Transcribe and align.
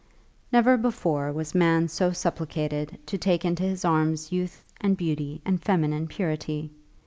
Never 0.51 0.77
before 0.77 1.31
was 1.31 1.53
man 1.53 1.87
so 1.87 2.11
supplicated 2.11 2.97
to 3.05 3.19
take 3.19 3.45
into 3.45 3.61
his 3.61 3.85
arms 3.85 4.31
youth 4.31 4.65
and 4.81 4.97
beauty 4.97 5.43
and 5.45 5.61
feminine 5.61 6.07
purity! 6.07 6.71